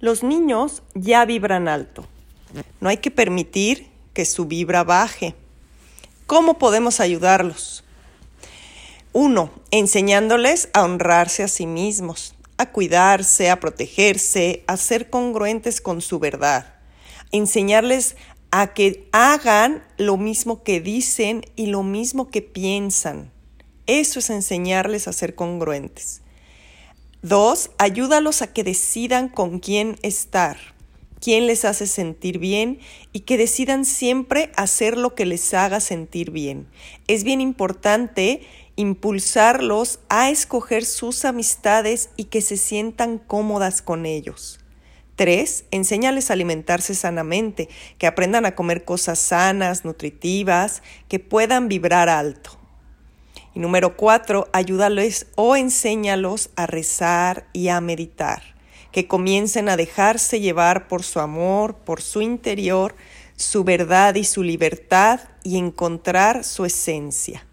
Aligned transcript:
Los 0.00 0.22
niños 0.22 0.82
ya 0.94 1.24
vibran 1.24 1.68
alto. 1.68 2.04
No 2.80 2.90
hay 2.90 2.98
que 2.98 3.10
permitir 3.10 3.88
que 4.12 4.26
su 4.26 4.44
vibra 4.44 4.84
baje. 4.84 5.34
¿Cómo 6.26 6.58
podemos 6.58 7.00
ayudarlos? 7.00 7.82
Uno, 9.14 9.50
enseñándoles 9.70 10.68
a 10.74 10.82
honrarse 10.82 11.42
a 11.42 11.48
sí 11.48 11.66
mismos, 11.66 12.34
a 12.58 12.72
cuidarse, 12.72 13.48
a 13.48 13.58
protegerse, 13.58 14.64
a 14.66 14.76
ser 14.76 15.08
congruentes 15.08 15.80
con 15.80 16.02
su 16.02 16.18
verdad. 16.18 16.74
Enseñarles 17.32 18.16
a 18.50 18.74
que 18.74 19.08
hagan 19.12 19.82
lo 19.96 20.18
mismo 20.18 20.62
que 20.62 20.80
dicen 20.80 21.42
y 21.56 21.66
lo 21.66 21.82
mismo 21.82 22.28
que 22.28 22.42
piensan. 22.42 23.30
Eso 23.86 24.18
es 24.18 24.28
enseñarles 24.28 25.08
a 25.08 25.14
ser 25.14 25.34
congruentes. 25.34 26.20
Dos, 27.22 27.70
ayúdalos 27.78 28.42
a 28.42 28.52
que 28.52 28.62
decidan 28.62 29.28
con 29.28 29.58
quién 29.58 29.96
estar, 30.02 30.58
quién 31.20 31.46
les 31.46 31.64
hace 31.64 31.86
sentir 31.86 32.38
bien 32.38 32.78
y 33.12 33.20
que 33.20 33.38
decidan 33.38 33.84
siempre 33.84 34.52
hacer 34.54 34.96
lo 34.96 35.14
que 35.14 35.26
les 35.26 35.54
haga 35.54 35.80
sentir 35.80 36.30
bien. 36.30 36.68
Es 37.08 37.24
bien 37.24 37.40
importante 37.40 38.42
impulsarlos 38.76 40.00
a 40.08 40.30
escoger 40.30 40.84
sus 40.84 41.24
amistades 41.24 42.10
y 42.16 42.24
que 42.24 42.42
se 42.42 42.56
sientan 42.56 43.18
cómodas 43.18 43.82
con 43.82 44.04
ellos. 44.06 44.60
Tres, 45.16 45.64
enséñales 45.70 46.28
a 46.28 46.34
alimentarse 46.34 46.94
sanamente, 46.94 47.70
que 47.96 48.06
aprendan 48.06 48.44
a 48.44 48.54
comer 48.54 48.84
cosas 48.84 49.18
sanas, 49.18 49.86
nutritivas, 49.86 50.82
que 51.08 51.18
puedan 51.18 51.68
vibrar 51.68 52.10
alto. 52.10 52.55
Y 53.56 53.58
número 53.58 53.96
cuatro, 53.96 54.50
ayúdales 54.52 55.28
o 55.34 55.56
enséñalos 55.56 56.50
a 56.56 56.66
rezar 56.66 57.46
y 57.54 57.68
a 57.68 57.80
meditar, 57.80 58.42
que 58.92 59.08
comiencen 59.08 59.70
a 59.70 59.78
dejarse 59.78 60.40
llevar 60.40 60.88
por 60.88 61.02
su 61.02 61.20
amor, 61.20 61.74
por 61.74 62.02
su 62.02 62.20
interior, 62.20 62.94
su 63.34 63.64
verdad 63.64 64.14
y 64.16 64.24
su 64.24 64.42
libertad 64.42 65.20
y 65.42 65.56
encontrar 65.56 66.44
su 66.44 66.66
esencia. 66.66 67.46